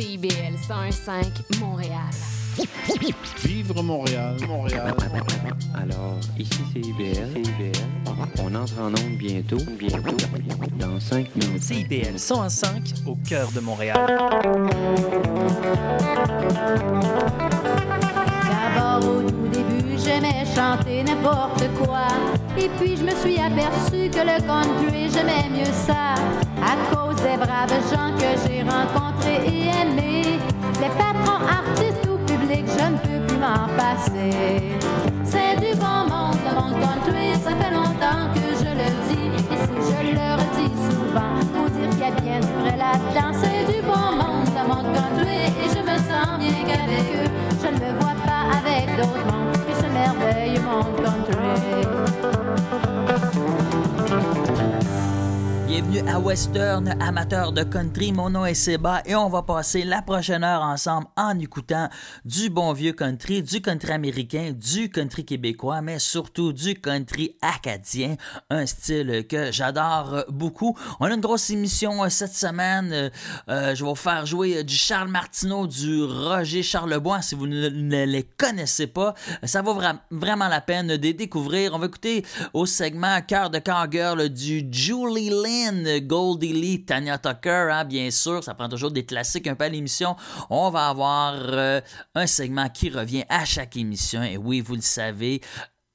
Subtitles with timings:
[0.00, 2.14] CIBL 101.5 Montréal.
[3.44, 4.94] Vivre Montréal, Montréal.
[5.74, 7.42] Alors, ici c'est IBL.
[8.40, 9.58] On entre en onde bientôt.
[9.76, 10.16] Bientôt.
[10.78, 11.62] Dans 5 minutes.
[11.64, 13.96] CIBL 101.5 au cœur de Montréal.
[18.44, 19.37] D'abord au
[20.08, 22.08] j'aimais chanter n'importe quoi.
[22.56, 26.14] Et puis je me suis aperçu que le country, j'aimais mieux ça.
[26.62, 30.38] À cause des braves gens que j'ai rencontrés et aimés.
[30.80, 34.78] Les patrons artistes ou publics, je ne peux plus m'en passer.
[35.24, 39.30] C'est du bon monde, le monde country, ça fait longtemps que je le dis.
[39.52, 43.32] Et si je le redis souvent, faut dire qu'il y a bien du vrai là-dedans.
[43.40, 47.30] C'est du bon monde, le monde country, et je me sens bien qu'avec eux,
[47.62, 49.47] je ne me vois pas avec d'autres mondes.
[55.78, 58.10] Bienvenue à Western, amateur de country.
[58.10, 61.88] Mon nom est Seba et on va passer la prochaine heure ensemble en écoutant
[62.24, 68.16] du bon vieux country, du country américain, du country québécois, mais surtout du country acadien,
[68.50, 70.76] un style que j'adore beaucoup.
[70.98, 72.90] On a une grosse émission euh, cette semaine.
[72.92, 73.10] Euh,
[73.48, 77.22] euh, je vais vous faire jouer du Charles Martineau, du Roger Charlebois.
[77.22, 79.14] Si vous ne, les connaissez pas,
[79.44, 81.72] ça vaut vra- vraiment la peine de les découvrir.
[81.72, 85.67] On va écouter au segment Cœur de Cowgirl du Julie Lynn,
[86.00, 88.42] Goldie Lee, Tanya Tucker, hein, bien sûr.
[88.42, 90.16] Ça prend toujours des classiques un peu à l'émission.
[90.50, 91.80] On va avoir euh,
[92.14, 94.22] un segment qui revient à chaque émission.
[94.22, 95.40] Et oui, vous le savez,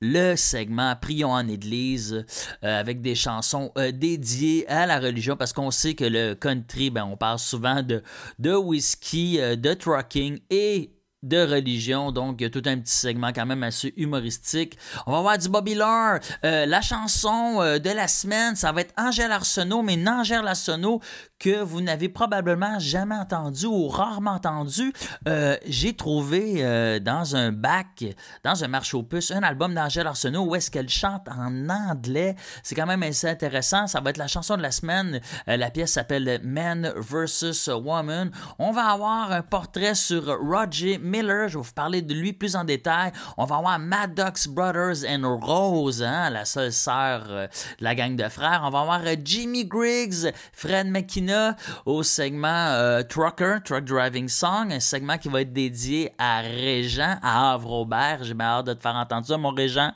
[0.01, 2.25] le segment Prions en Église
[2.63, 6.89] euh, avec des chansons euh, dédiées à la religion parce qu'on sait que le country,
[6.89, 8.03] ben, on parle souvent de,
[8.39, 10.91] de whisky, de trucking et
[11.23, 14.77] de religion, donc tout un petit segment quand même assez humoristique.
[15.07, 16.19] On va voir du Bobby Lore.
[16.45, 20.45] Euh, la chanson euh, de la semaine, ça va être Angèle Arsenault, mais une Angèle
[20.45, 21.01] Arsenault
[21.43, 24.93] que vous n'avez probablement jamais entendu ou rarement entendu.
[25.27, 28.05] Euh, J'ai trouvé euh, dans un bac,
[28.45, 32.35] dans un marché aux un album d'Angèle Arsenault où est-ce qu'elle chante en anglais.
[32.63, 33.87] C'est quand même assez intéressant.
[33.87, 35.19] Ça va être la chanson de la semaine.
[35.49, 38.31] Euh, la pièce s'appelle Man versus Woman.
[38.57, 41.49] On va avoir un portrait sur Roger Miller.
[41.49, 43.11] Je vais vous parler de lui plus en détail.
[43.37, 47.49] On va avoir Maddox Brothers and Rose, hein, la seule sœur de
[47.81, 48.61] la gang de frères.
[48.63, 50.87] On va avoir Jimmy Griggs, Fred
[51.85, 57.17] Au segment euh, Trucker, Truck Driving Song, un segment qui va être dédié à Régent,
[57.21, 58.23] à Havre-Aubert.
[58.23, 59.91] J'ai bien hâte de te faire entendre ça, mon Régent.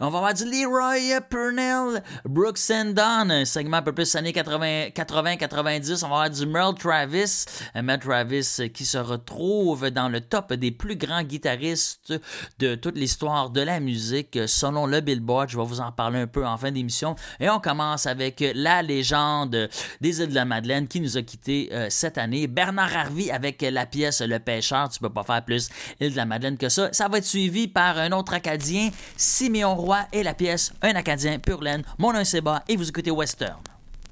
[0.00, 4.32] On va avoir du Leroy Purnell, Brooks and Dunn, un segment un peu plus années
[4.32, 6.04] 80-90.
[6.04, 7.44] On va avoir du Merle Travis,
[7.74, 12.14] Merle Travis qui se retrouve dans le top des plus grands guitaristes
[12.58, 15.48] de toute l'histoire de la musique selon le Billboard.
[15.50, 17.14] Je vais vous en parler un peu en fin d'émission.
[17.40, 19.68] Et on commence avec la légende
[20.00, 22.46] des îles de la Madeleine qui nous a quittés euh, cette année.
[22.46, 24.88] Bernard Harvey avec la pièce Le Pêcheur.
[24.88, 25.68] Tu peux pas faire plus
[26.00, 26.88] île de la Madeleine que ça.
[26.92, 31.38] Ça va être suivi par un autre Acadien, Siméon Roy et la pièce Un Acadien
[31.38, 31.82] pur laine.
[31.98, 33.58] Mon nom est Seba et vous écoutez Western.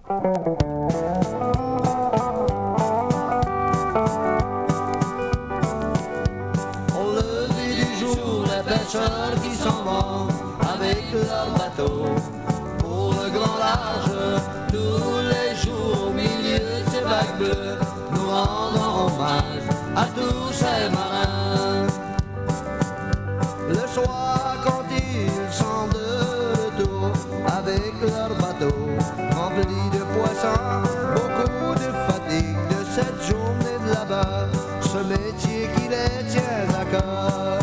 [0.08, 0.14] Au
[7.14, 8.44] lever du jour,
[9.42, 9.50] qui
[10.62, 12.19] avec leur bateau
[19.96, 21.86] à tous ces marins.
[23.68, 26.06] Le soir, quand ils sont de
[26.64, 27.12] retour
[27.46, 28.74] avec leur bateau
[29.36, 30.82] rempli de poissons,
[31.14, 34.48] beaucoup de fatigue de cette journée de là-bas,
[34.80, 37.58] ce métier qui les tient à cœur.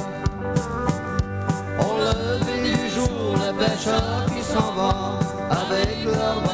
[1.80, 6.47] Au lever du jour, les pêcheurs qui s'en vont avec leur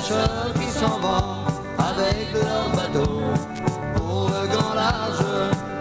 [0.00, 1.44] qui s'en vont
[1.76, 3.20] avec leur bateau
[3.96, 5.24] pour le grand large,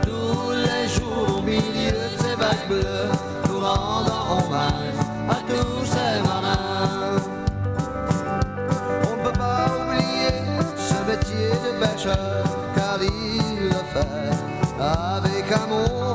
[0.02, 3.12] tous les jours au milieu de ces vagues bleues,
[3.48, 4.98] nous rendons hommage
[5.30, 7.22] à tous ces marins.
[9.04, 10.34] On ne peut pas oublier
[10.78, 12.44] ce métier de pêcheur,
[12.76, 14.36] car il le fait
[14.80, 16.07] avec amour,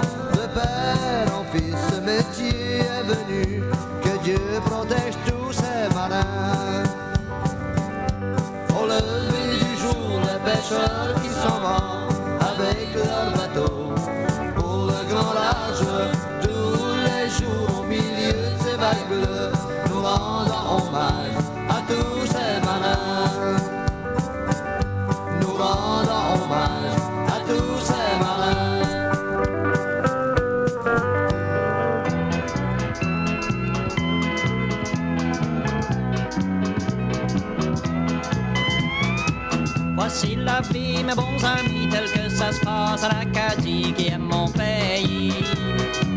[39.94, 44.22] Voici la vie, mes bons amis, tel que ça se passe à l'Acadie, qui aime
[44.22, 45.32] mon pays.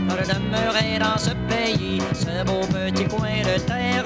[0.10, 4.05] De demeurer dans ce pays, ce beau petit coin de terre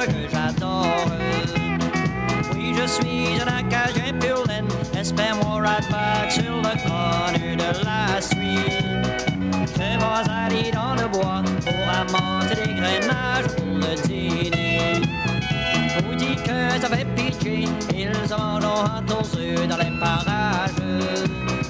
[18.39, 20.71] ont hâte aux œufs dans les parages.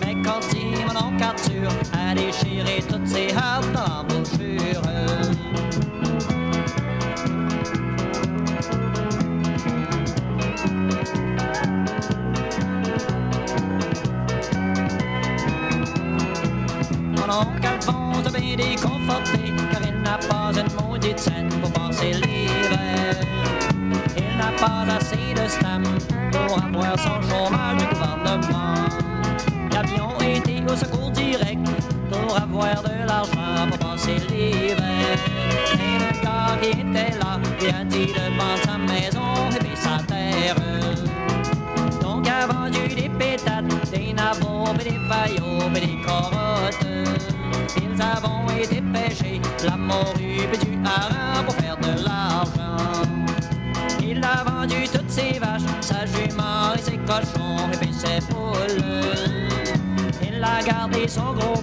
[0.05, 4.81] Mais quand ils m'en ont capture, à déchirer toutes ces hâtes dans l'embouchure.
[17.15, 19.38] Mon oncle Alphonse a bien déconforté,
[27.03, 28.73] son chômage du gouvernement.
[29.71, 31.65] L'avion était au secours direct
[32.11, 35.17] pour avoir de l'argent pour passer l'hiver.
[35.73, 37.39] Et le gars qui était là
[37.79, 40.55] a dit de sa maison et puis sa terre.
[42.01, 46.85] Donc a vendu des pétates, des et des faillots, des carottes.
[47.77, 51.45] Ils avons été pêchés, la morue du hareng
[60.69, 61.58] Il a gardé son gros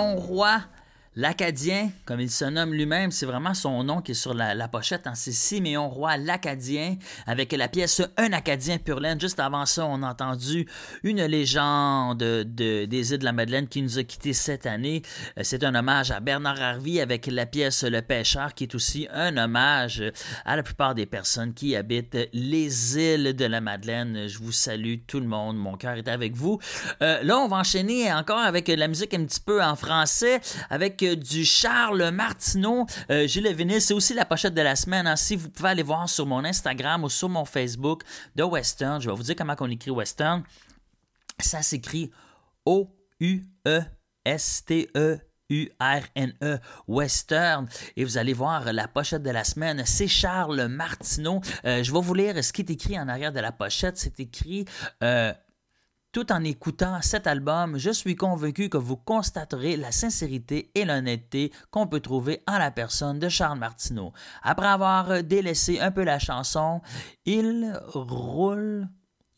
[0.00, 0.58] Siméon Roy,
[1.16, 5.06] l'Acadien, comme il se nomme lui-même, c'est vraiment son nom qui est sur la, pochette.
[5.06, 6.96] hein, c'est Siméon Roy, l'Acadien,
[7.26, 9.00] avec la pièce Un Acadien pur.
[9.18, 10.66] Juste avant ça, on a entendu
[11.02, 15.02] une légende de, des îles de la Madeleine qui nous a quittés cette année.
[15.38, 19.08] Euh, C'est un hommage à Bernard Harvey avec la pièce Le Pêcheur, qui est aussi
[19.12, 20.04] un hommage
[20.44, 24.28] à la plupart des personnes qui habitent les îles de la Madeleine.
[24.28, 26.60] Je vous salue tout le monde, mon cœur est avec vous.
[27.02, 30.99] Euh, là, on va enchaîner encore avec la musique un petit peu en français, avec
[31.04, 32.86] du Charles Martineau.
[33.10, 35.06] Euh, J'ai le c'est aussi la pochette de la semaine.
[35.06, 35.16] hein.
[35.16, 38.02] Si vous pouvez aller voir sur mon Instagram ou sur mon Facebook
[38.36, 40.42] de Western, je vais vous dire comment on écrit Western.
[41.38, 42.10] Ça s'écrit
[42.66, 43.90] O-U-E-S-T-E.
[45.52, 47.68] U-R-N-E, Western.
[47.96, 49.82] Et vous allez voir la pochette de la semaine.
[49.84, 51.40] C'est Charles Martineau.
[51.64, 53.96] Euh, je vais vous lire ce qui est écrit en arrière de la pochette.
[53.98, 54.64] C'est écrit
[55.02, 55.32] euh,
[56.12, 61.52] tout en écoutant cet album, je suis convaincu que vous constaterez la sincérité et l'honnêteté
[61.70, 64.12] qu'on peut trouver en la personne de Charles Martineau.
[64.42, 66.80] Après avoir délaissé un peu la chanson,
[67.24, 68.88] il roule.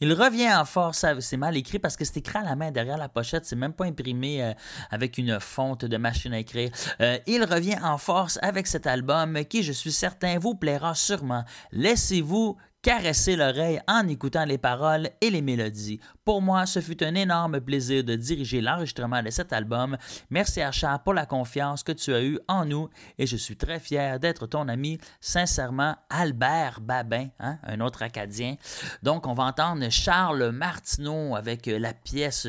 [0.00, 2.96] Il revient en force, c'est mal écrit parce que c'est écrit à la main derrière
[2.96, 4.52] la pochette, c'est même pas imprimé euh,
[4.90, 6.70] avec une fonte de machine à écrire.
[7.00, 11.44] Euh, il revient en force avec cet album qui, je suis certain, vous plaira sûrement.
[11.70, 16.00] Laissez-vous caresser l'oreille en écoutant les paroles et les mélodies.
[16.24, 19.96] Pour moi, ce fut un énorme plaisir de diriger l'enregistrement de cet album.
[20.30, 23.78] Merci à pour la confiance que tu as eue en nous et je suis très
[23.78, 24.98] fier d'être ton ami.
[25.20, 28.56] Sincèrement, Albert Babin, hein, un autre Acadien.
[29.02, 32.48] Donc, on va entendre Charles Martineau avec euh, la pièce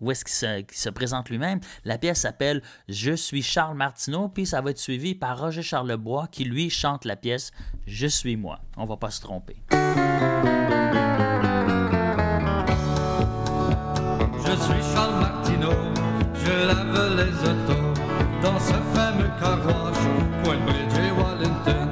[0.00, 1.60] où est-ce qu'il se, présente lui-même.
[1.84, 6.28] La pièce s'appelle Je suis Charles Martineau, puis ça va être suivi par Roger Charlebois
[6.30, 7.52] qui lui chante la pièce
[7.86, 8.60] Je suis moi.
[8.76, 9.56] On va pas se tromper.
[14.38, 15.72] Je suis Charles Martineau,
[16.34, 17.94] je lave les autos
[18.42, 19.98] dans ce fameux carrosse,
[20.44, 21.90] Coinbridge et Wellington.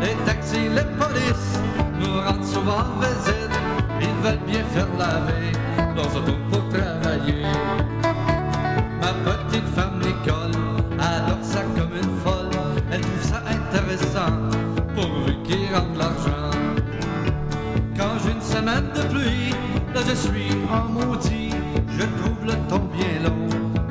[0.00, 1.58] Les taxis, les polices
[1.98, 3.56] nous rendent souvent visite,
[4.00, 5.65] ils veulent bien faire laver
[20.08, 21.50] je suis en maudit,
[21.88, 23.48] je trouve le temps bien long,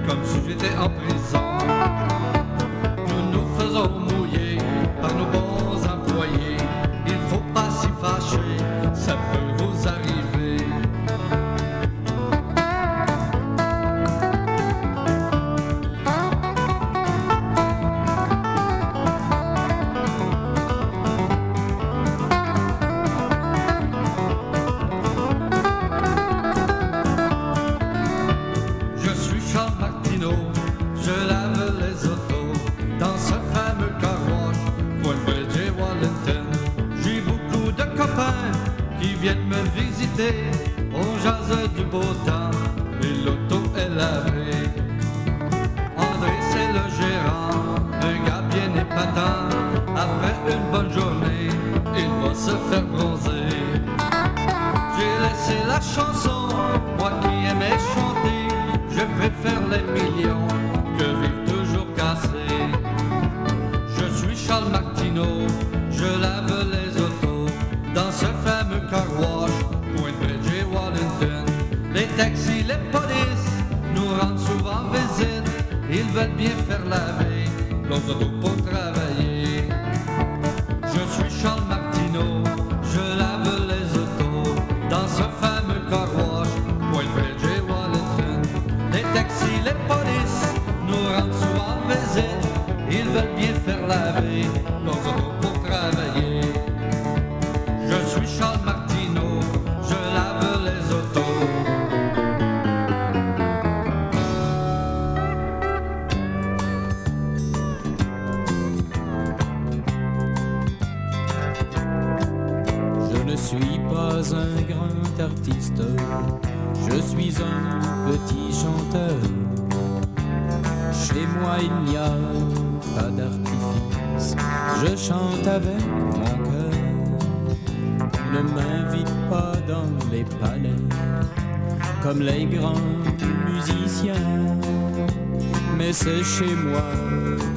[0.08, 1.55] comme si j'étais en prison.
[40.18, 42.52] on jase du beau temps
[43.02, 44.70] et l'auto est lavée.
[45.98, 49.50] André, c'est le gérant, un gars bien épatant.
[49.96, 51.50] Après une bonne journée,
[51.98, 53.50] il va se faire bronzer.
[54.98, 56.48] J'ai laissé la chanson,
[56.98, 58.48] moi qui aimais chanter,
[58.90, 60.65] je préfère les millions.
[76.16, 77.50] va bien faire la veille.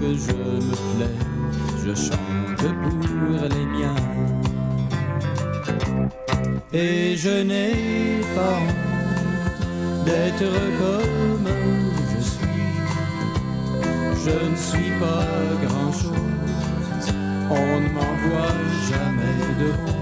[0.01, 1.17] que je me plais,
[1.85, 4.03] je change pour les miens.
[6.73, 11.49] Et je n'ai pas honte d'être comme
[12.13, 12.67] je suis.
[14.25, 15.27] Je ne suis pas
[15.65, 17.07] grand-chose,
[17.51, 18.59] on ne m'envoie
[18.91, 19.99] jamais de honte.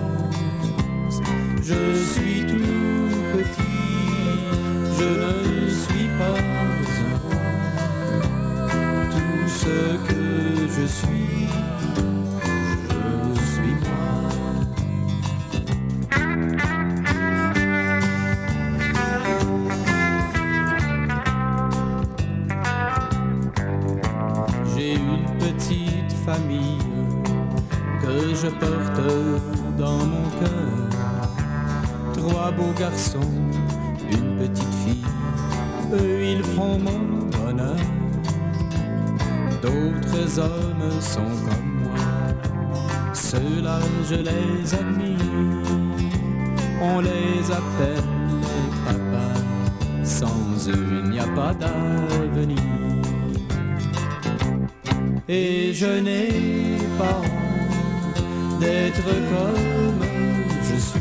[1.63, 1.83] Je
[2.13, 2.46] suis
[10.97, 11.49] Je suis,
[13.35, 14.09] je suis moi.
[24.75, 26.79] J'ai une petite famille
[28.00, 29.00] que je porte
[29.76, 30.73] dans mon cœur.
[32.15, 33.35] Trois beaux garçons,
[34.11, 35.05] une petite fille.
[35.93, 37.76] Eux, ils font mon bonheur.
[39.61, 41.99] D'autres hommes sont comme moi.
[43.12, 45.19] Ceux-là, je les admire.
[46.81, 48.05] On les appelle
[48.87, 50.05] les.
[50.05, 52.59] Sans eux, il n'y a pas d'avenir.
[55.29, 60.05] Et je n'ai pas honte d'être comme
[60.62, 61.00] je suis.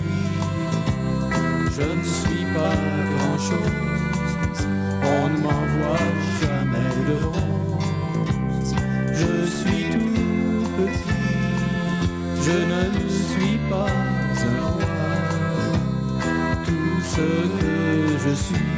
[1.77, 2.75] Je ne suis pas
[3.13, 3.84] grand-chose
[18.51, 18.74] dessus.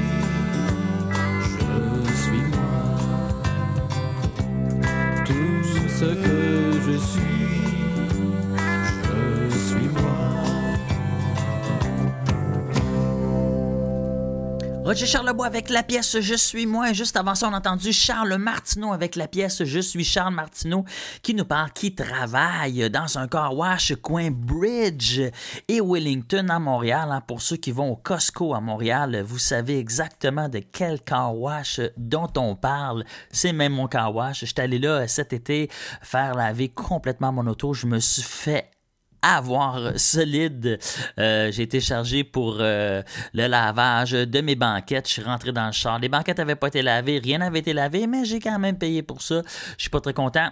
[14.97, 16.91] Roger Charlebois avec la pièce Je suis moi.
[16.91, 20.85] Juste avant ça, on a entendu Charles Martineau avec la pièce Je suis Charles Martineau
[21.21, 25.21] qui nous parle qui travaille dans un car wash coin Bridge
[25.67, 27.09] et Wellington à Montréal.
[27.11, 27.21] Hein.
[27.27, 31.79] Pour ceux qui vont au Costco à Montréal, vous savez exactement de quel car wash
[31.95, 33.05] dont on parle.
[33.29, 34.45] C'est même mon car wash.
[34.45, 35.69] J'étais allé là cet été
[36.01, 37.71] faire laver complètement mon auto.
[37.75, 38.71] Je me suis fait
[39.21, 40.79] avoir solide.
[41.19, 43.01] Euh, j'ai été chargé pour euh,
[43.33, 45.07] le lavage de mes banquettes.
[45.07, 45.99] Je suis rentré dans le char.
[45.99, 49.01] Les banquettes n'avaient pas été lavées, rien n'avait été lavé, mais j'ai quand même payé
[49.03, 49.41] pour ça.
[49.77, 50.49] Je suis pas très content.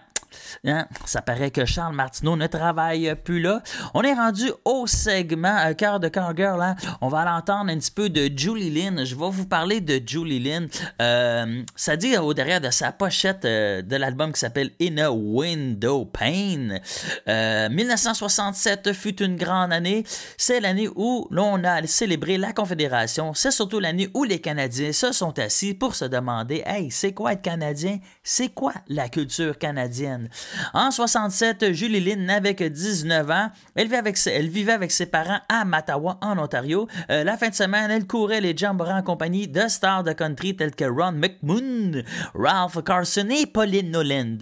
[0.66, 0.88] Hein?
[1.06, 3.62] Ça paraît que Charles Martineau ne travaille plus là.
[3.94, 6.62] On est rendu au segment euh, Cœur de Cœur Girl.
[6.62, 6.76] Hein?
[7.02, 9.06] On va l'entendre un petit peu de Julie Lynn.
[9.06, 10.68] Je vais vous parler de Julie Lynn.
[11.02, 15.12] Euh, ça dit au derrière de sa pochette euh, de l'album qui s'appelle In a
[15.12, 16.80] Window Pane.
[17.28, 20.04] 1967 fut une grande année.
[20.38, 23.34] C'est l'année où l'on a célébré la Confédération.
[23.34, 27.34] C'est surtout l'année où les Canadiens se sont assis pour se demander Hey, c'est quoi
[27.34, 28.00] être Canadien?
[28.24, 30.25] C'est quoi la culture canadienne?
[30.74, 33.50] En 67, Julie Lynn n'avait que 19 ans.
[33.76, 36.88] Elle vivait avec, ses parents à Mattawa, en Ontario.
[37.10, 40.56] Euh, la fin de semaine, elle courait les jamborees en compagnie de stars de country
[40.56, 42.04] tels que Ron McMoon,
[42.34, 44.38] Ralph Carson et Pauline Noland.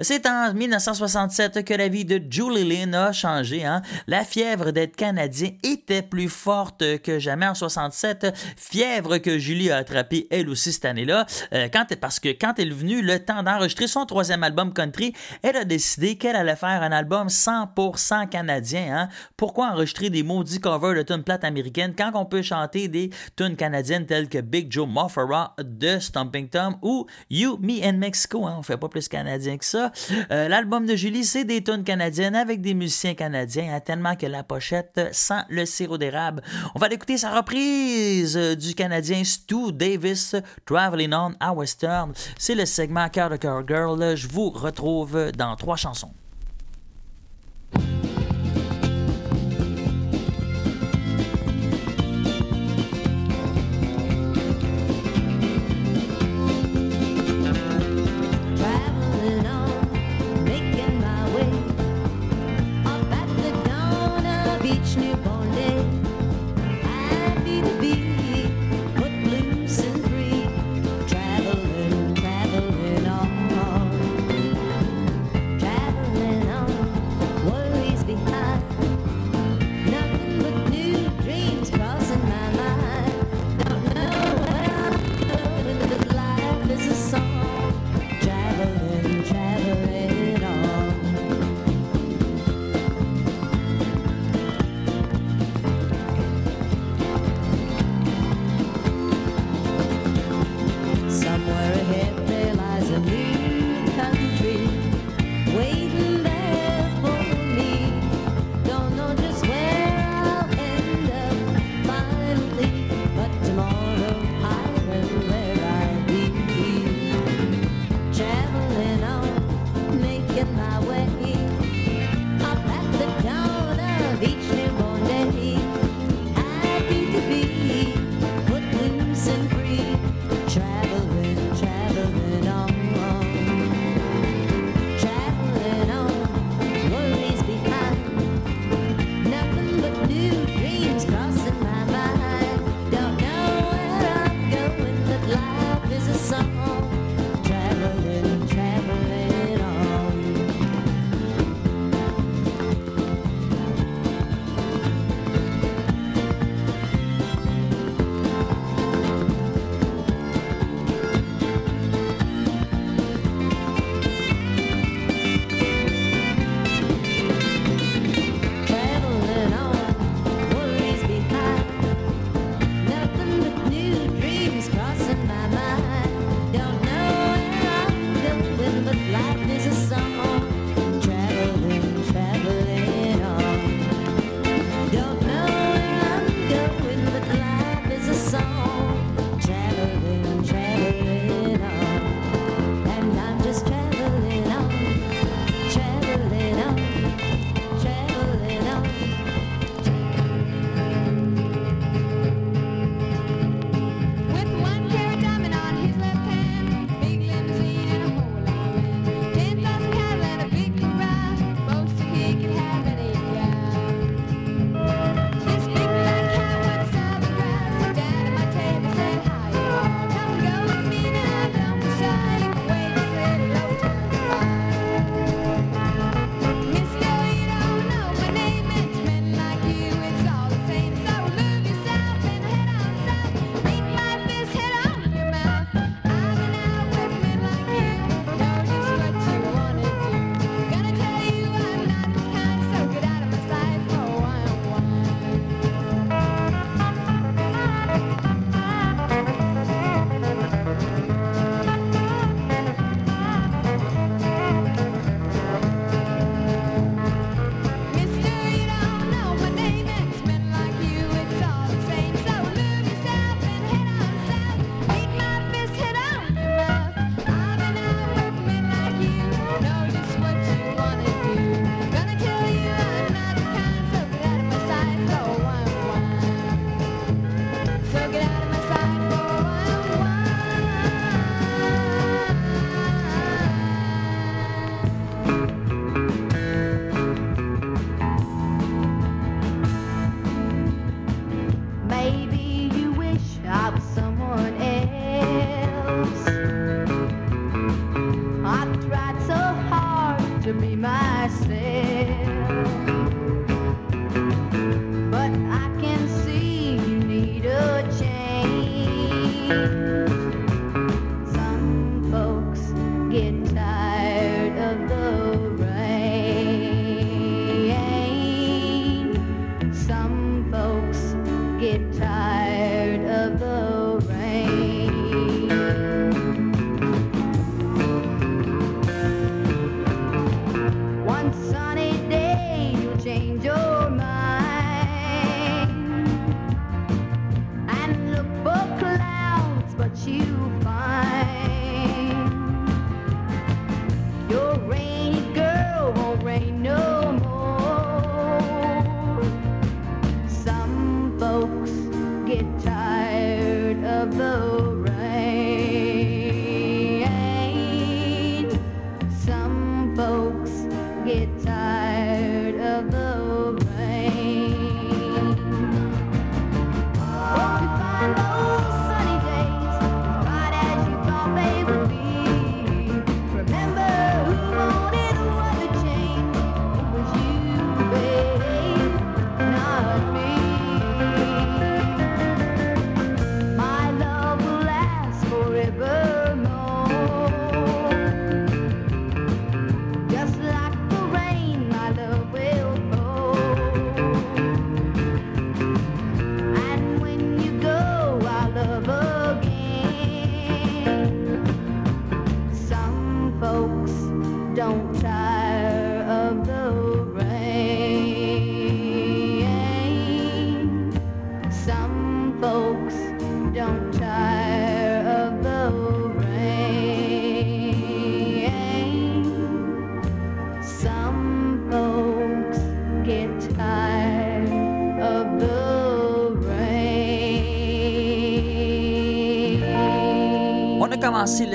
[0.00, 3.64] C'est en 1967 que la vie de Julie Lynn a changé.
[3.64, 3.82] Hein.
[4.06, 8.34] La fièvre d'être canadien était plus forte que jamais en 67.
[8.56, 11.26] Fièvre que Julie a attrapée elle aussi cette année-là.
[11.52, 11.68] Euh,
[12.00, 15.64] parce que quand elle est venue le temps d'enregistrer son troisième album country, elle a
[15.64, 18.96] décidé qu'elle allait faire un album 100% canadien.
[18.96, 19.08] Hein?
[19.36, 23.56] Pourquoi enregistrer des maudits covers de tunes plates américaines quand on peut chanter des tunes
[23.56, 28.46] canadiennes telles que Big Joe Moffara de Stomping Tom ou You, Me and Mexico?
[28.46, 28.56] Hein?
[28.58, 29.92] On fait pas plus canadien que ça.
[30.30, 34.26] Euh, l'album de Julie, c'est des tunes canadiennes avec des musiciens canadiens, hein, tellement que
[34.26, 36.42] la pochette sent le sirop d'érable.
[36.74, 40.34] On va écouter sa reprise du Canadien Stu Davis,
[40.66, 42.12] Traveling On à Western.
[42.38, 44.16] C'est le segment Cœur de Cœur Girl.
[44.16, 46.12] Je vous retrouve dans trois chansons.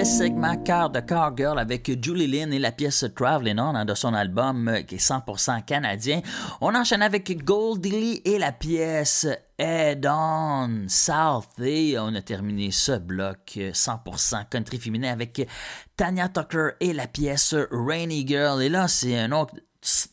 [0.05, 1.01] Segment Car de
[1.37, 4.95] Girl avec Julie Lynn et la pièce Traveling On hein, de son album euh, qui
[4.95, 6.21] est 100% canadien.
[6.59, 12.97] On enchaîne avec Goldie et la pièce Head On South et on a terminé ce
[12.97, 15.47] bloc 100% euh, country féminin avec
[15.95, 18.61] Tanya Tucker et la pièce Rainy Girl.
[18.61, 19.55] Et là, c'est un autre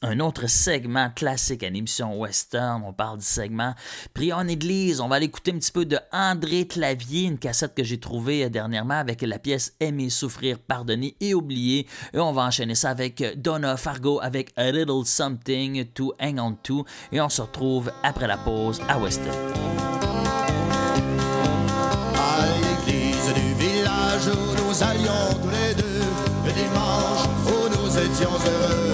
[0.03, 2.83] un autre segment classique à l'émission western.
[2.85, 3.75] On parle du segment
[4.15, 5.01] Prions en église.
[5.01, 8.45] On va aller écouter un petit peu de André Clavier, une cassette que j'ai trouvée
[8.45, 11.87] euh, dernièrement avec la pièce Aimer, souffrir, pardonner et oublier.
[12.13, 16.53] Et on va enchaîner ça avec Donna Fargo avec A Little Something to Hang On
[16.53, 16.85] To.
[17.13, 19.37] Et on se retrouve après la pause à Western.
[22.17, 26.01] À l'église du village où nous allions tous les deux,
[26.47, 26.53] le
[27.51, 28.90] où nous étions heureux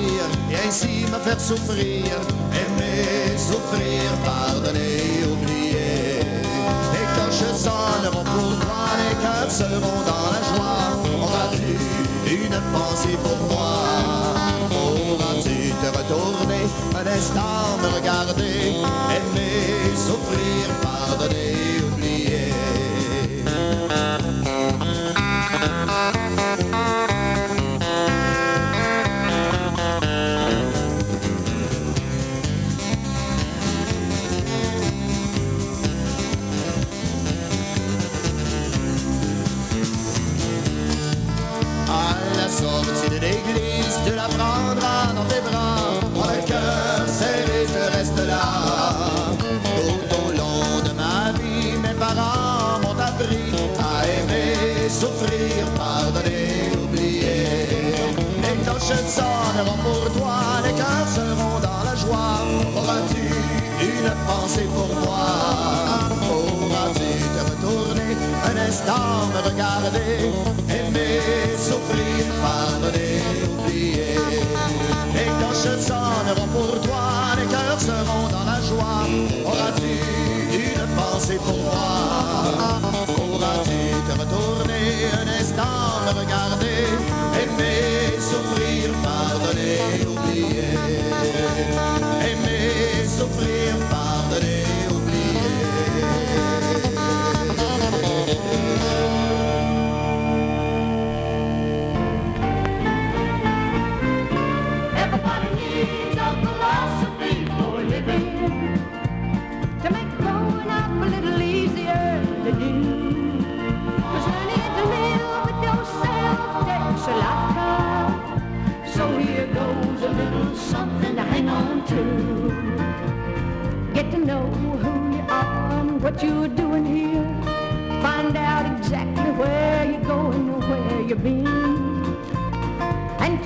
[0.00, 2.04] partir et ainsi me faire souffrir,
[2.52, 6.20] aimer, souffrir, pardonner, oublier.
[6.92, 10.82] Les cloches sonneront pour toi, les cœurs seront dans la joie.
[11.22, 13.72] Auras-tu une pensée pour moi?
[14.70, 18.74] Auras-tu te retourner un instant me regarder,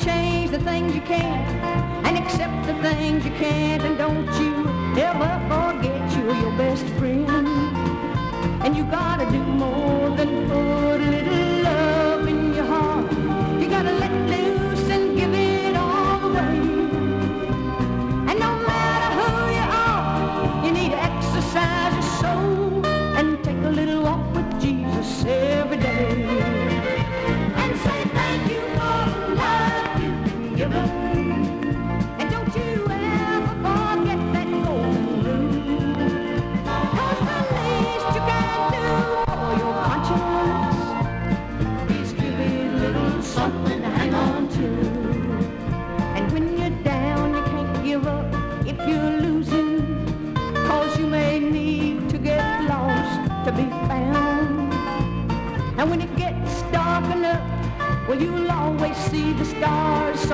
[0.01, 1.39] change the things you can
[2.07, 3.83] and accept the things you can't.
[3.83, 4.53] And don't you
[5.01, 7.29] ever forget you're your best friend.
[8.65, 11.54] And you gotta do more than put a little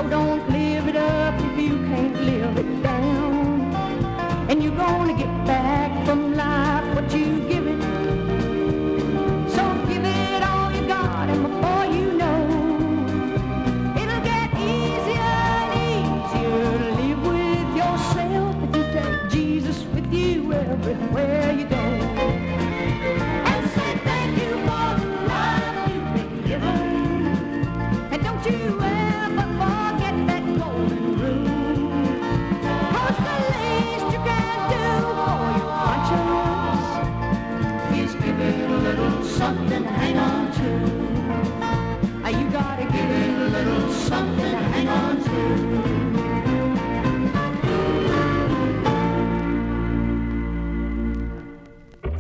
[0.09, 0.40] stars.
[0.40, 0.40] So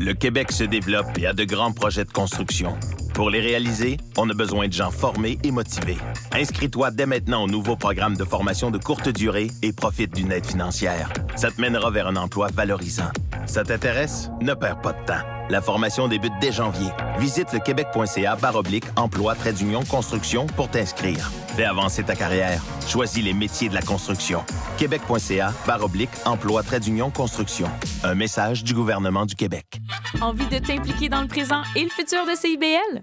[0.02, 2.74] Le Québec se développe et a de grands projets de construction.
[3.12, 5.98] Pour les réaliser, on a besoin de gens formés et motivés.
[6.32, 10.46] Inscris-toi dès maintenant au nouveau programme de formation de courte durée et profite d'une aide
[10.46, 11.12] financière.
[11.36, 13.10] Ça te mènera vers un emploi valorisant.
[13.50, 14.30] Ça t'intéresse?
[14.40, 15.26] Ne perds pas de temps.
[15.48, 16.86] La formation débute dès janvier.
[17.18, 21.32] Visite le québec.ca oblique emploi trait d'union construction pour t'inscrire.
[21.56, 22.62] Fais avancer ta carrière.
[22.86, 24.44] Choisis les métiers de la construction.
[24.78, 27.66] québec.ca oblique emploi trait d'union construction.
[28.04, 29.66] Un message du gouvernement du Québec.
[30.20, 33.02] Envie de t'impliquer dans le présent et le futur de CIBL?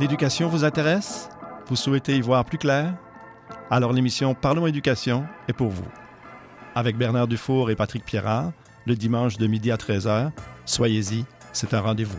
[0.00, 1.28] L'éducation vous intéresse?
[1.66, 2.94] Vous souhaitez y voir plus clair?
[3.70, 5.84] Alors l'émission Parlons éducation est pour vous.
[6.74, 8.52] Avec Bernard Dufour et Patrick Pierrard,
[8.86, 10.30] le dimanche de midi à 13h,
[10.64, 12.18] soyez-y, c'est un rendez-vous.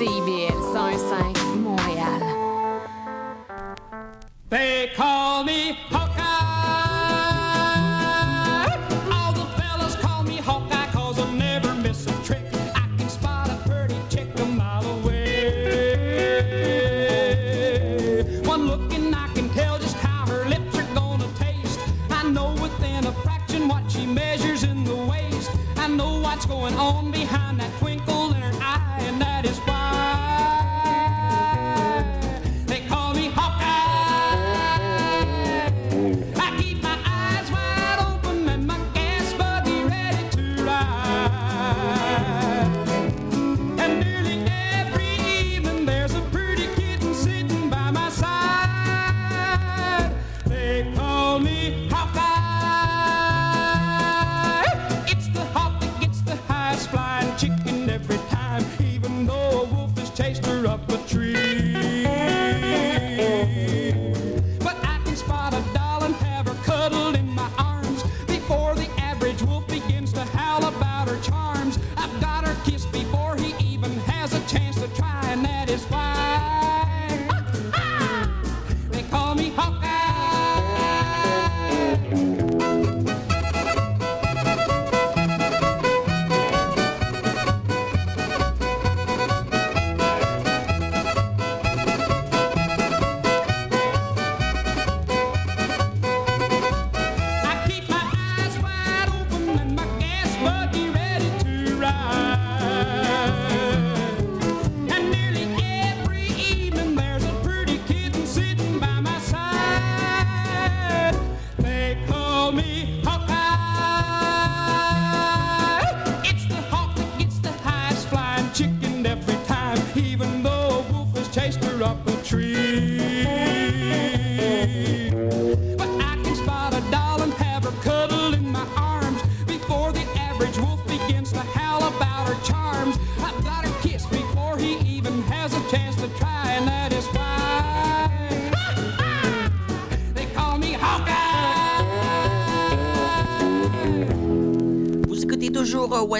[0.00, 1.99] CIBL 105 Montréal.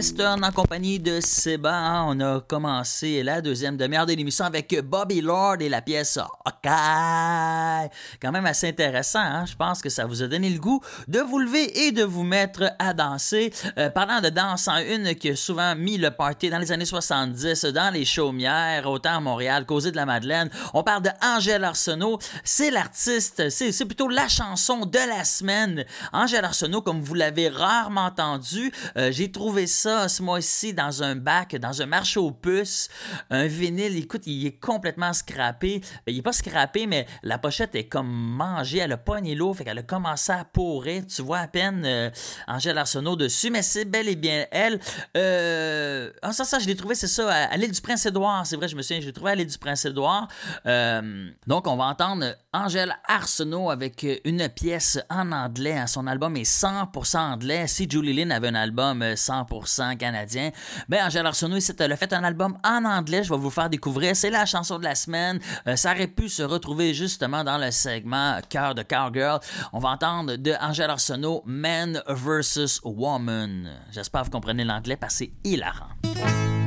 [0.01, 1.75] En compagnie de Seba.
[1.75, 2.07] hein.
[2.09, 7.91] On a commencé la deuxième demi-heure de l'émission avec Bobby Lord et la pièce Hawkeye.
[8.23, 9.21] Quand même assez intéressant.
[9.21, 9.45] hein.
[9.45, 12.23] Je pense que ça vous a donné le goût de vous lever et de vous
[12.23, 13.53] mettre à danser.
[13.77, 16.87] Euh, parlant de danse en une qui a souvent mis le party dans les années
[16.87, 20.49] 70 dans les chaumières, autant à Montréal îles de la Madeleine.
[20.73, 22.19] On parle de Angèle Arsenault.
[22.43, 25.85] C'est l'artiste, c'est c'est plutôt la chanson de la semaine.
[26.15, 31.17] Angèle Arsenault, comme vous l'avez rarement entendu, euh, j'ai trouvé ça ce mois-ci dans un
[31.17, 32.89] bac, dans un marché aux puces,
[33.31, 35.81] un vinyle, écoute, il est complètement scrappé.
[36.07, 39.55] Ben, il est pas scrappé, mais la pochette est comme mangée, elle a pogné l'eau,
[39.55, 41.05] fait qu'elle a commencé à pourrir.
[41.07, 42.11] Tu vois à peine euh,
[42.47, 44.81] Angèle Arsenault dessus, mais c'est bel et bien elle.
[45.17, 48.47] Euh, ah, ça, ça, je l'ai trouvé, c'est ça, à, l'île du Prince-Édouard.
[48.47, 50.29] C'est vrai, je me souviens, je l'ai trouvé à l'île du Prince-Édouard.
[50.67, 55.77] Euh, donc, on va entendre Angèle Arsenault avec une pièce en anglais.
[55.77, 57.67] Hein, son album est 100% anglais.
[57.67, 60.51] Si Julie Lynn avait un album 100% canadien.
[60.89, 63.25] Ben, Angèle Arsenault, elle a fait un album en anglais.
[63.25, 64.17] Je vais vous faire découvrir.
[64.17, 65.39] C'est la chanson de la semaine.
[65.67, 69.41] Euh, ça aurait pu se retrouver justement dans le segment Cœur de Cowgirl.
[69.73, 73.71] On va entendre de Angèle Arsenault, Man vs Woman.
[73.91, 76.60] J'espère que vous comprenez l'anglais parce que c'est hilarant.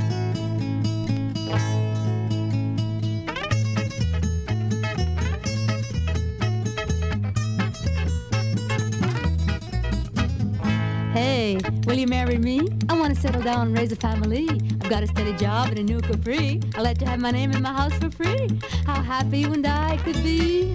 [11.85, 12.67] Will you marry me?
[12.89, 14.47] I want to settle down and raise a family.
[14.49, 16.61] I've got a steady job and a new Capri.
[16.75, 18.47] I'd like to have my name in my house for free.
[18.85, 20.71] How happy you and I could be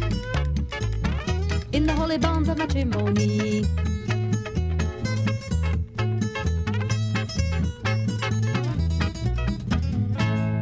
[1.73, 3.65] in the holy bonds of matrimony.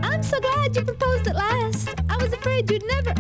[0.03, 1.95] I'm so glad you proposed at last.
[2.09, 3.13] I was afraid you'd never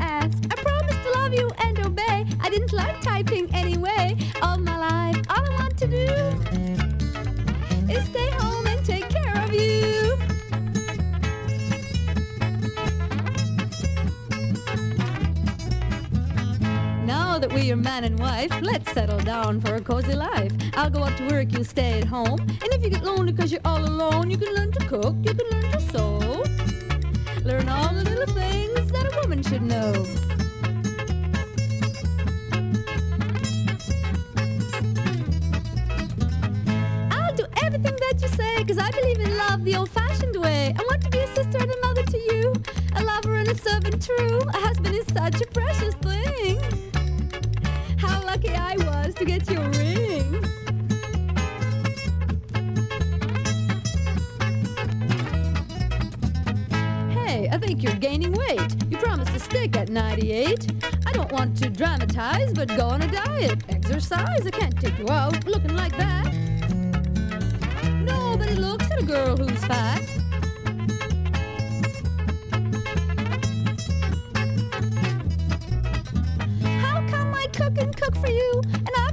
[17.77, 20.51] Are man and wife, let's settle down for a cozy life.
[20.73, 22.41] I'll go out to work, you stay at home.
[22.41, 25.35] And if you get lonely because you're all alone, you can learn to cook, you
[25.35, 26.43] can learn to sew.
[27.45, 29.93] Learn all the little things that a woman should know.
[37.11, 40.75] I'll do everything that you say, cause I believe in love the old fashioned way.
[40.79, 42.55] I want to be a sister and a mother to you,
[42.95, 44.41] a lover and a servant true.
[44.41, 45.86] A husband is such a precious
[49.27, 50.43] I was to get your ring.
[57.11, 58.77] Hey, I think you're gaining weight.
[58.89, 60.71] You promised to stick at 98.
[61.07, 63.65] I don't want to dramatize, but go on a diet.
[63.69, 66.33] Exercise, I can't take you out looking like that.
[68.05, 70.03] Nobody looks at a girl who's fat.
[77.47, 79.06] I cook and cook for you, and I've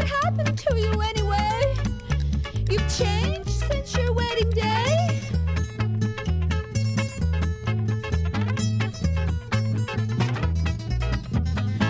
[0.00, 1.76] What happened to you anyway?
[2.70, 5.20] You've changed since your wedding day.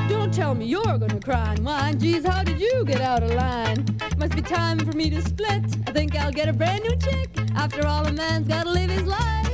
[0.09, 2.01] Don't tell me you're gonna cry and whine.
[2.01, 3.87] Geez, how did you get out of line?
[4.19, 5.63] Must be time for me to split.
[5.87, 7.29] I think I'll get a brand new chick.
[7.55, 9.50] After all, a man's gotta live his life.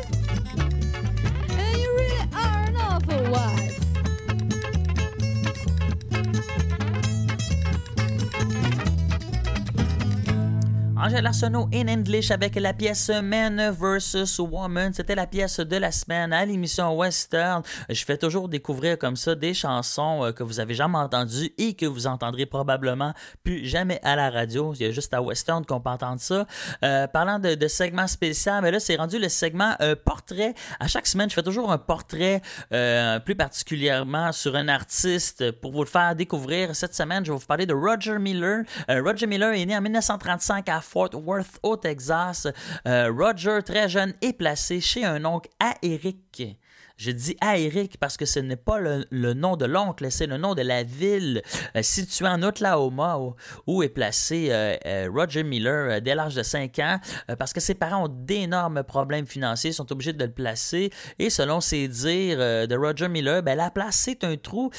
[11.07, 14.41] Angèle Arsenault in English avec la pièce Man vs.
[14.41, 14.93] Woman.
[14.93, 17.63] C'était la pièce de la semaine à l'émission Western.
[17.89, 21.75] Je fais toujours découvrir comme ça des chansons euh, que vous avez jamais entendues et
[21.75, 23.13] que vous entendrez probablement
[23.45, 24.75] plus jamais à la radio.
[24.75, 26.45] Il y a juste à Western qu'on peut entendre ça.
[26.83, 30.55] Euh, parlant de, de segment spécial, mais là, c'est rendu le segment euh, portrait.
[30.81, 32.43] À chaque semaine, je fais toujours un portrait
[32.73, 36.75] euh, plus particulièrement sur un artiste pour vous le faire découvrir.
[36.75, 38.65] Cette semaine, je vais vous parler de Roger Miller.
[38.89, 42.47] Roger Miller est né en 1935 à Fort Worth, au Texas.
[42.89, 46.57] Euh, Roger, très jeune, est placé chez un oncle à Eric.
[46.97, 50.39] Je dis à Eric parce que ce n'est pas le, nom de l'oncle, c'est le
[50.39, 51.43] nom de la ville
[51.77, 53.19] euh, située en Oklahoma
[53.67, 56.99] où, est placé euh, euh, Roger Miller dès l'âge de 5 ans
[57.39, 61.61] parce que ses parents ont d'énormes problèmes financiers, sont obligés de le placer et selon
[61.61, 64.71] ses dires de Roger Miller, ben, la place c'est un trou.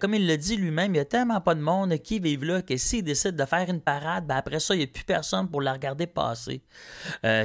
[0.00, 2.62] Comme il le dit lui-même, il y a tellement pas de monde qui vivent là
[2.62, 5.48] que s'il décide de faire une parade, ben, après ça, il n'y a plus personne
[5.48, 6.62] pour la regarder passer.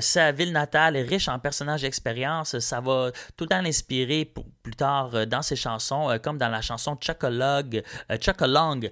[0.01, 2.59] Sa ville natale est riche en personnages d'expérience.
[2.59, 6.49] Ça va tout le temps l'inspirer plus tard euh, dans ses chansons, euh, comme dans
[6.49, 8.89] la chanson Chocolog, euh, Chocolong.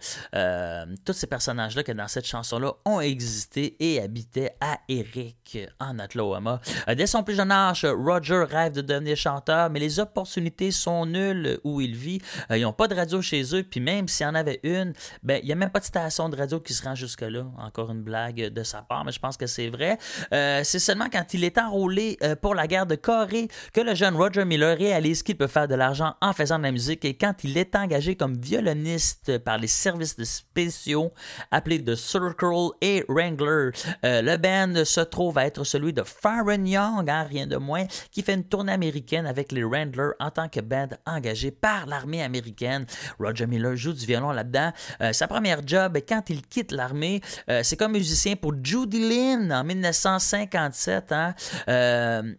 [1.05, 6.61] Tous ces personnages-là que dans cette chanson-là ont existé et habitaient à Eric en Oklahoma.
[6.95, 11.59] Dès son plus jeune âge, Roger rêve de devenir chanteur, mais les opportunités sont nulles
[11.63, 12.21] où il vit.
[12.49, 15.39] Ils n'ont pas de radio chez eux, puis même s'il y en avait une, ben,
[15.41, 17.45] il n'y a même pas de station de radio qui se rend jusque-là.
[17.57, 19.97] Encore une blague de sa part, mais je pense que c'est vrai.
[20.31, 24.45] C'est seulement quand il est enrôlé pour la guerre de Corée que le jeune Roger
[24.45, 27.57] Miller réalise qu'il peut faire de l'argent en faisant de la musique et quand il
[27.57, 31.13] est engagé comme violoniste par les services spéciaux
[31.51, 33.71] appelés The Circle et Wrangler.
[34.03, 37.85] Euh, le band se trouve à être celui de Farron Young, hein, rien de moins,
[38.11, 42.23] qui fait une tournée américaine avec les Wranglers en tant que band engagé par l'armée
[42.23, 42.85] américaine.
[43.19, 44.71] Roger Miller joue du violon là-dedans.
[45.01, 49.51] Euh, sa première job, quand il quitte l'armée, euh, c'est comme musicien pour Judy Lynn
[49.51, 51.11] en 1957.
[51.11, 51.35] hein.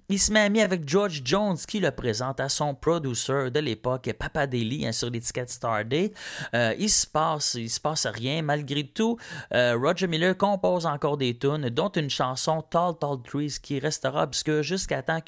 [0.09, 4.11] Il se met ami avec George Jones qui le présente à son producer de l'époque,
[4.19, 6.13] Papa hein, sur l'étiquette Star Day.
[6.55, 8.43] Euh, il se passe, il se passe rien.
[8.43, 9.19] Malgré tout,
[9.55, 14.23] euh, Roger Miller compose encore des tunes, dont une chanson Tall Tall Trees qui restera
[14.25, 15.21] obscure jusqu'à temps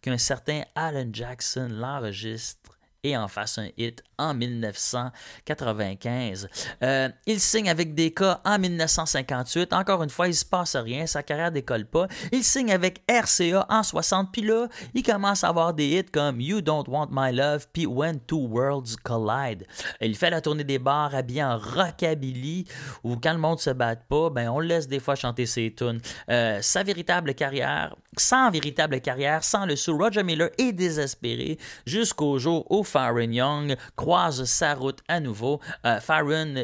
[0.00, 2.67] qu'un certain Alan Jackson l'enregistre
[3.04, 6.48] et en fasse un hit en 1995.
[6.82, 9.72] Euh, il signe avec Decca en 1958.
[9.72, 12.08] Encore une fois, il se passe rien, sa carrière décolle pas.
[12.32, 16.40] Il signe avec RCA en 60, puis là, il commence à avoir des hits comme
[16.40, 19.64] You Don't Want My Love, puis When Two Worlds Collide.
[20.00, 22.64] Il fait la tournée des bars habillé en rockabilly,
[23.04, 26.00] où quand le monde se bat pas, ben on laisse des fois chanter ses tunes.
[26.30, 32.38] Euh, sa véritable carrière, sans véritable carrière, sans le sou, Roger Miller est désespéré jusqu'au
[32.38, 35.60] jour où Farron Young croise sa route à nouveau.
[35.84, 36.54] Euh, Farron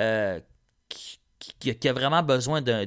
[0.00, 0.40] euh,
[0.88, 2.84] qui- qui a vraiment besoin d'un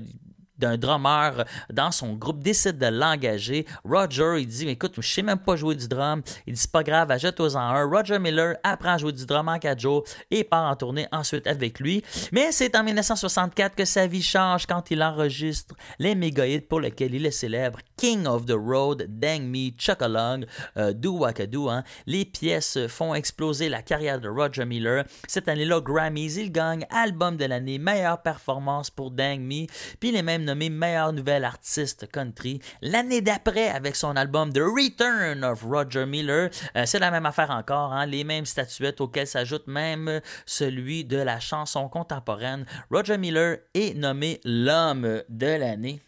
[0.59, 3.65] d'un drummer dans son groupe décide de l'engager.
[3.83, 6.21] Roger, il dit Écoute, je sais même pas jouer du drum.
[6.45, 7.83] Il dit C'est pas grave, achète-toi-en un.
[7.85, 11.47] Roger Miller apprend à jouer du drum en 4 jours et part en tournée ensuite
[11.47, 12.03] avec lui.
[12.31, 16.79] Mais c'est en 1964 que sa vie change quand il enregistre les méga hits pour
[16.79, 20.45] lesquels il est célèbre King of the Road, Dang Me, Chuckalong,
[20.77, 21.69] euh, Do Wakadoo.
[21.69, 21.83] Hein.
[22.05, 25.03] Les pièces font exploser la carrière de Roger Miller.
[25.27, 29.65] Cette année-là, Grammys, il gagne album de l'année, meilleure performance pour Dang Me,
[29.99, 32.59] puis il est même nommé meilleur nouvel artiste country.
[32.81, 37.51] L'année d'après, avec son album The Return of Roger Miller, euh, c'est la même affaire
[37.51, 42.65] encore, hein, les mêmes statuettes auxquelles s'ajoute même celui de la chanson contemporaine.
[42.89, 46.01] Roger Miller est nommé l'homme de l'année.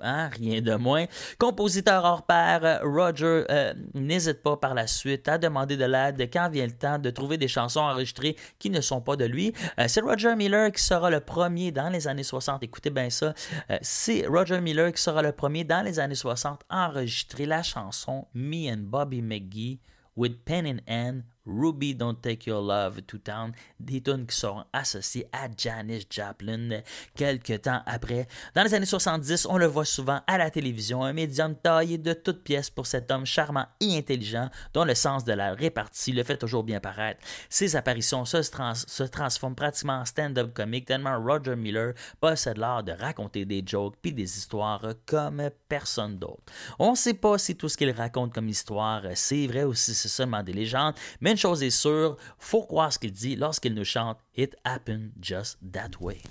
[0.00, 1.06] Hein, rien de moins.
[1.38, 6.28] Compositeur hors pair, euh, Roger euh, n'hésite pas par la suite à demander de l'aide
[6.32, 9.52] quand vient le temps de trouver des chansons enregistrées qui ne sont pas de lui.
[9.78, 12.62] Euh, c'est Roger Miller qui sera le premier dans les années 60.
[12.62, 13.34] Écoutez bien ça.
[13.80, 18.26] C'est Roger Miller qui sera le premier dans les années 60 à enregistrer la chanson
[18.34, 19.80] Me and Bobby McGee
[20.16, 24.64] with Pen in Hand, Ruby Don't Take Your Love to Town, des tunes qui seront
[24.72, 26.80] associées à Janis Joplin
[27.14, 28.26] quelques temps après.
[28.54, 32.12] Dans les années 70, on le voit souvent à la télévision, un médium taillé de
[32.12, 36.24] toutes pièces pour cet homme charmant et intelligent dont le sens de la répartie le
[36.24, 37.20] fait toujours bien paraître.
[37.48, 42.92] Ses apparitions se, se transforment pratiquement en stand-up comique tellement Roger Miller possède l'art de
[42.92, 46.42] raconter des jokes puis des histoires comme personne d'autre.
[46.78, 49.94] On ne sait pas si tout ce qu'il raconte comme histoire c'est vrai ou si
[49.94, 53.74] c'est seulement des légendes, mais une chose est sûre, faut croire ce qu'il dit lorsqu'il
[53.74, 56.22] nous chante It happened just that way.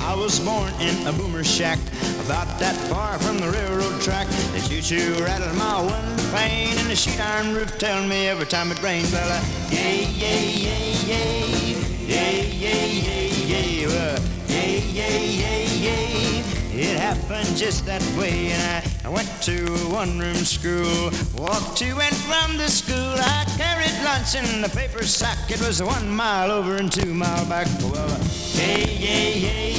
[0.00, 1.78] I was born in a boomer shack,
[2.24, 4.26] about that far from the railroad track.
[4.54, 8.72] The choo-choo rattled my window pane, and the sheet iron roof tell me every time
[8.72, 11.68] it rained, well, yay, yay, yay, yay,
[12.06, 14.18] yay, yay, yay, yay, well,
[14.48, 16.67] yay, yay, yay, yay.
[16.80, 21.86] It happened just that way, and I, I went to a one-room school, walked to
[21.86, 23.16] and from the school.
[23.18, 25.50] I carried lunch in the paper sack.
[25.50, 27.66] It was one mile over and two mile back.
[27.82, 28.18] Well, uh,
[28.54, 29.72] yay, yay, yay,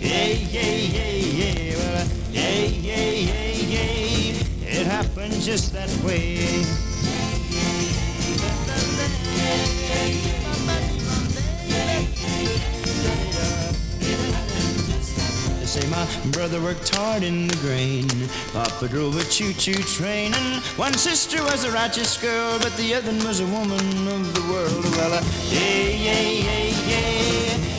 [0.00, 4.30] yay, yay, yay, well, yay, yay, yay, yay.
[4.62, 6.89] It happened just that way.
[15.80, 18.08] Say my brother worked hard in the grain.
[18.52, 23.12] Papa drove a choo-choo train, and one sister was a righteous girl, but the other
[23.26, 24.84] was a woman of the world.
[24.96, 25.60] Well, uh, yeah,
[26.06, 27.10] yeah, yeah, yeah,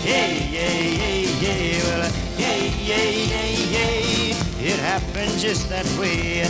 [0.04, 0.28] yeah,
[0.58, 1.84] yeah, yeah, yeah.
[1.84, 2.56] Well, uh, yeah,
[2.90, 4.72] yeah, yeah, yeah.
[4.74, 6.46] It happened just that way.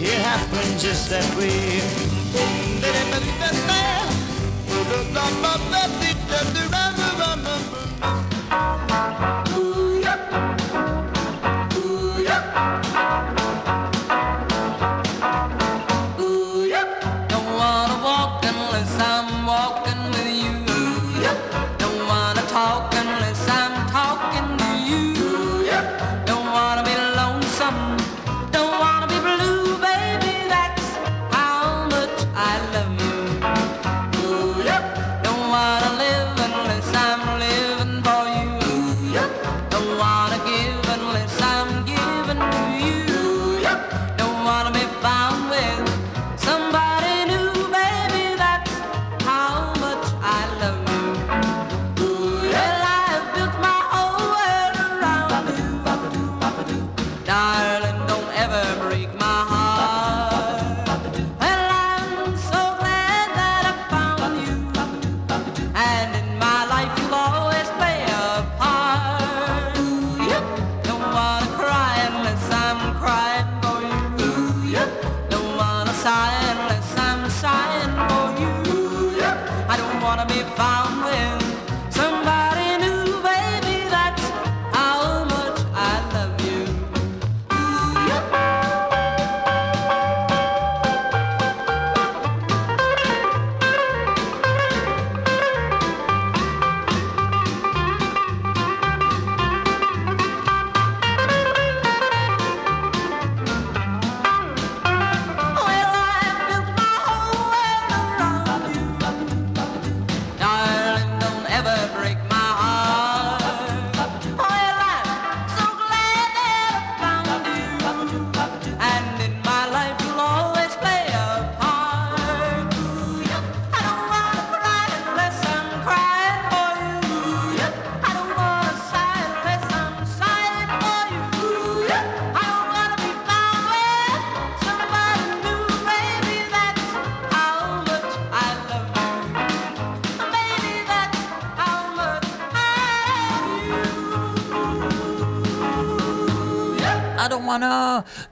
[0.00, 0.14] yeah.
[0.14, 2.06] It happened just that way.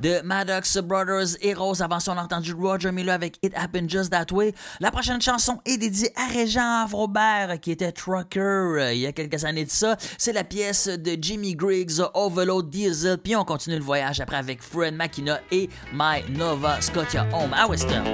[0.00, 1.82] De Maddox Brothers Rose.
[1.82, 4.54] Avant ça, on a entendu Roger Miller avec It Happened Just That Way.
[4.80, 9.12] La prochaine chanson est dédiée à Régent Robert, qui était trucker euh, il y a
[9.12, 9.96] quelques années de ça.
[10.18, 13.18] C'est la pièce de Jimmy Griggs, Overload Diesel.
[13.18, 17.66] Puis on continue le voyage après avec Fred McKenna et My Nova Scotia Home à
[17.66, 18.04] Western.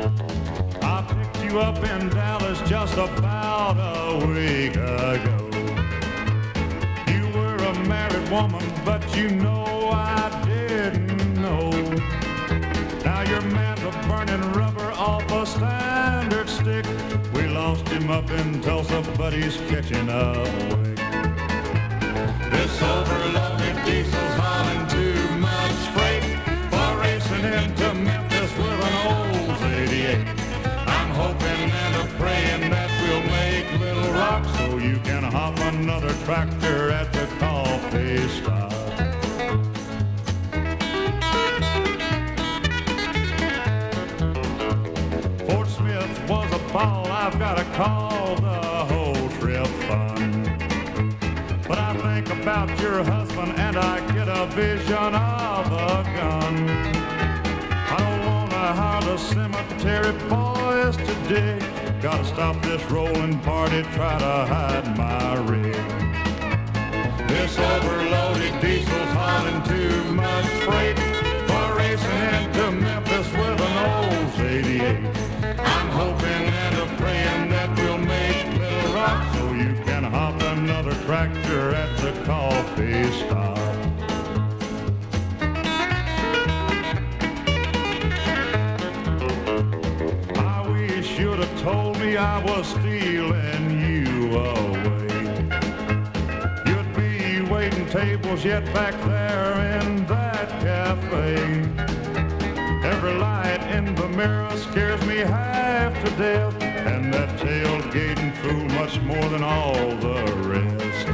[0.82, 5.50] I picked you up in Dallas just about a week ago.
[7.06, 10.29] You were a married woman, but you know I
[13.40, 16.84] Now your man's burning rubber off a standard stick.
[17.32, 20.44] We lost him up in Tulsa, but he's catching up.
[22.50, 26.24] This overloaded diesel's hauling too much freight
[26.70, 30.18] for racing into Memphis with an old 88.
[30.86, 36.12] I'm hoping and a praying that we'll make Little Rock so you can hop another
[36.24, 38.79] tractor at the coffee stop.
[47.32, 50.42] I've got to call the whole trip fun.
[51.68, 56.68] But I think about your husband and I get a vision of a gun.
[56.68, 61.60] I don't wanna hire the cemetery boys today.
[62.02, 65.72] Gotta stop this rolling party, try to hide my rig.
[67.28, 70.98] This overloaded diesel's hauling too much freight
[71.46, 74.20] for racing into Memphis with an old
[74.50, 75.20] 88.
[75.60, 76.59] I'm hoping
[80.70, 83.58] another tractor at the coffee stop.
[90.38, 95.10] I wish you'd have told me I was stealing you away.
[96.66, 101.34] You'd be waiting tables yet back there in that cafe.
[102.84, 103.49] Every light
[104.10, 110.22] mirror scares me half to death, and that tailgating fool much more than all the
[110.48, 111.06] rest.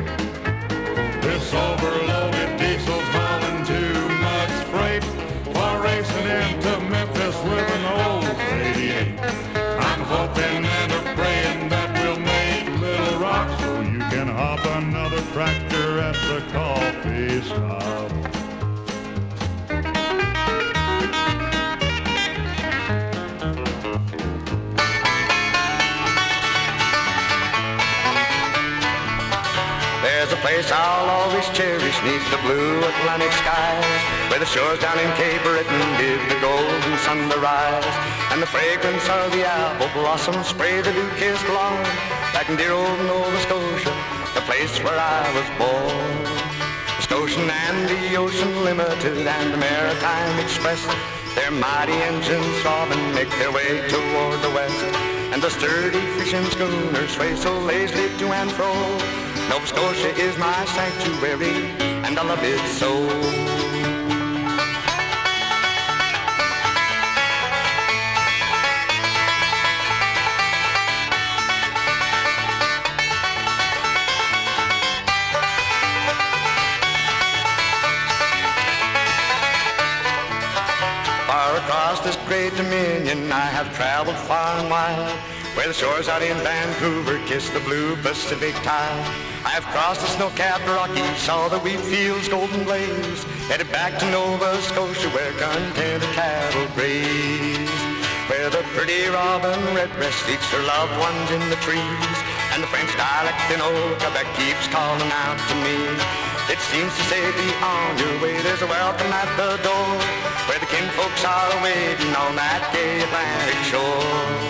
[1.23, 5.05] This overloaded diesel's hauling too much freight
[5.45, 9.21] for racing into Memphis with an old 88.
[9.89, 15.21] I'm hoping and a praying that we'll make Little Rock so you can hop another
[15.33, 17.96] tractor at the coffee stop.
[32.07, 34.01] Neath the blue Atlantic skies
[34.31, 37.91] Where the shores down in Cape Breton bid the golden sun to rise
[38.31, 41.83] And the fragrance of the apple blossom spray the dew-kissed lawn
[42.37, 43.95] Back in dear old Nova Scotia,
[44.35, 46.25] the place where I was born.
[46.97, 50.85] The Scotian and the Ocean Limited and the Maritime Express
[51.35, 54.85] Their mighty engines throbbing make their way toward the west.
[55.33, 58.71] And the sturdy fishing schooners sway so lazily to and fro.
[59.49, 63.09] Nova Scotia is my sanctuary, and I love it so.
[81.27, 85.19] Far across this great dominion, I have traveled far and wide.
[85.57, 89.36] Where the shores out in Vancouver kiss the blue Pacific tide.
[89.47, 93.23] I've crossed the snow-capped Rockies, saw the wheat fields golden blaze.
[93.47, 97.71] Headed back to Nova Scotia where contented cattle graze.
[98.27, 102.17] Where the pretty robin redbreast seeks her loved ones in the trees.
[102.59, 105.79] And the French dialect in old Quebec keeps calling out to me.
[106.51, 109.95] It seems to say be on your way, there's a welcome at the door.
[110.51, 114.46] Where the kinfolks are waiting on that gay Atlantic shore.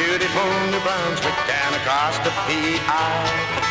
[0.00, 3.20] Beautiful New Brunswick and across the PI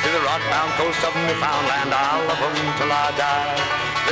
[0.06, 1.90] to the rock-bound coast of Newfoundland.
[1.90, 3.58] I'll love home till I die.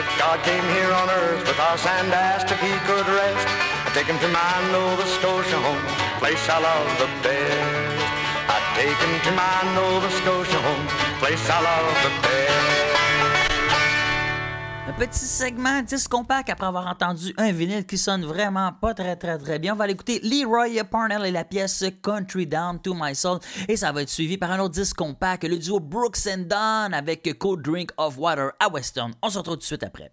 [0.01, 3.45] If God came here on earth with us and asked if he could rest,
[3.85, 5.85] I'd take him to my Nova Scotia home,
[6.17, 8.01] place I love the best.
[8.49, 10.87] I'd take him to my Nova Scotia home,
[11.21, 12.13] place I love the
[14.97, 19.37] petit segment disque compact après avoir entendu un vinyle qui sonne vraiment pas très très
[19.37, 19.73] très bien.
[19.73, 23.77] On va aller écouter Leroy Parnell et la pièce Country Down to My Soul et
[23.77, 27.37] ça va être suivi par un autre disque compact, le duo Brooks and Dunn avec
[27.37, 29.11] Cold Drink of Water à Weston.
[29.21, 30.11] On se retrouve tout de suite après.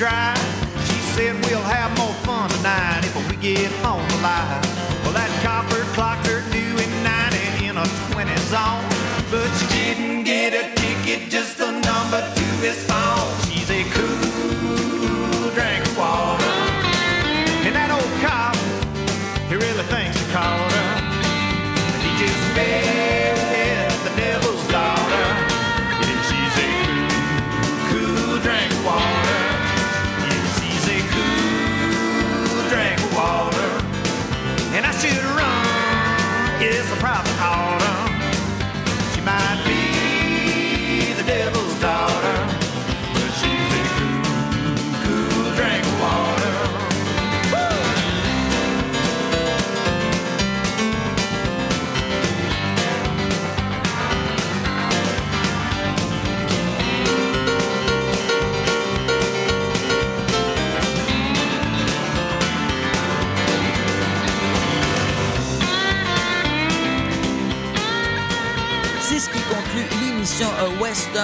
[0.00, 0.40] Drive.
[0.88, 4.64] She said we'll have more fun tonight if we get home alive.
[5.04, 8.80] Well, that copper clocked her due in 90 in a 20 zone.
[9.30, 13.28] But she didn't get a ticket, just the number to his phone.
[13.44, 14.29] She's a cool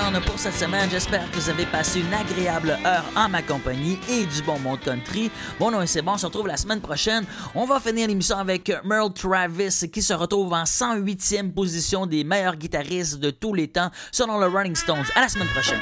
[0.07, 0.89] Pour cette semaine.
[0.89, 4.79] J'espère que vous avez passé une agréable heure en ma compagnie et du bon monde
[4.79, 5.33] country.
[5.59, 7.25] Bon, non, c'est bon, on se retrouve la semaine prochaine.
[7.57, 12.55] On va finir l'émission avec Merle Travis qui se retrouve en 108e position des meilleurs
[12.55, 15.05] guitaristes de tous les temps selon le Rolling Stones.
[15.17, 15.81] À la semaine prochaine.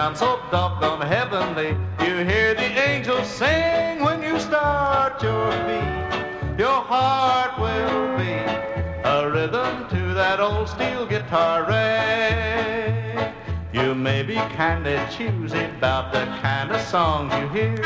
[0.00, 1.76] It sounds so doggone heavenly.
[2.06, 6.58] You hear the angels sing when you start your beat.
[6.58, 13.34] Your heart will beat a rhythm to that old steel guitar rag.
[13.74, 17.76] You may be kinda choosy about the kind of songs you hear.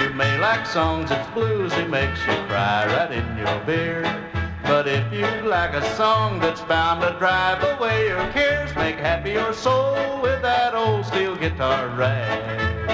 [0.00, 4.23] You may like songs that's bluesy, makes you cry right in your beer.
[4.64, 9.32] But if you like a song that's bound to drive away your cares, make happy
[9.32, 12.93] your soul with that old steel guitar rag.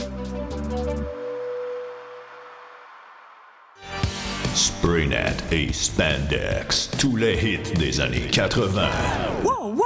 [4.81, 8.81] Spraynet et Spandex, tous les hits des années 80.
[9.43, 9.60] Wow,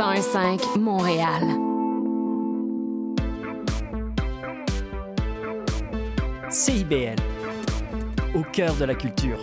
[0.00, 1.42] 101.5 Montréal.
[6.48, 7.16] CIBL,
[8.34, 9.38] au cœur de la culture.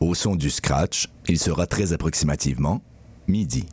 [0.00, 2.80] Au son du scratch, il sera très approximativement
[3.28, 3.66] midi.